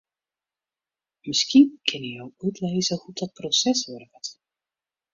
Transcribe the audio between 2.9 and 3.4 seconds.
hoe't dat